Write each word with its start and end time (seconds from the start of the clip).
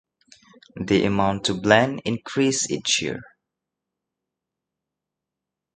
The 0.77 1.05
amount 1.05 1.43
to 1.43 1.53
blend 1.53 2.01
increased 2.05 2.71
each 2.71 3.03
year. 3.03 3.19